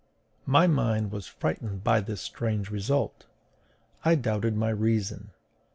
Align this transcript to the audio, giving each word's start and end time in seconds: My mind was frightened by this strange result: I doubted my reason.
My 0.47 0.65
mind 0.65 1.11
was 1.11 1.27
frightened 1.27 1.83
by 1.83 2.01
this 2.01 2.21
strange 2.21 2.71
result: 2.71 3.27
I 4.03 4.15
doubted 4.15 4.57
my 4.57 4.69
reason. 4.71 5.29